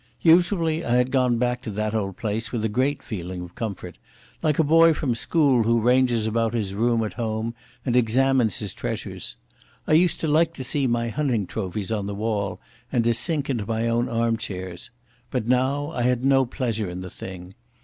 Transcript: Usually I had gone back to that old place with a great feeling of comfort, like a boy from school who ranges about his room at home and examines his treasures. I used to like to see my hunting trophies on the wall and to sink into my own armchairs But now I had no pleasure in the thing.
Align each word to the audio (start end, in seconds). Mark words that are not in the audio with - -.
Usually 0.23 0.83
I 0.83 0.95
had 0.95 1.11
gone 1.11 1.37
back 1.37 1.61
to 1.61 1.69
that 1.69 1.93
old 1.93 2.17
place 2.17 2.51
with 2.51 2.65
a 2.65 2.69
great 2.69 3.03
feeling 3.03 3.41
of 3.43 3.53
comfort, 3.53 3.99
like 4.41 4.57
a 4.57 4.63
boy 4.63 4.95
from 4.95 5.13
school 5.13 5.61
who 5.61 5.79
ranges 5.79 6.25
about 6.25 6.55
his 6.55 6.73
room 6.73 7.03
at 7.03 7.13
home 7.13 7.53
and 7.85 7.95
examines 7.95 8.57
his 8.57 8.73
treasures. 8.73 9.37
I 9.85 9.93
used 9.93 10.19
to 10.21 10.27
like 10.27 10.55
to 10.55 10.63
see 10.63 10.87
my 10.87 11.09
hunting 11.09 11.45
trophies 11.45 11.91
on 11.91 12.07
the 12.07 12.15
wall 12.15 12.59
and 12.91 13.03
to 13.03 13.13
sink 13.13 13.47
into 13.47 13.67
my 13.67 13.87
own 13.87 14.09
armchairs 14.09 14.89
But 15.29 15.47
now 15.47 15.91
I 15.91 16.01
had 16.01 16.25
no 16.25 16.47
pleasure 16.47 16.89
in 16.89 17.01
the 17.01 17.11
thing. 17.11 17.53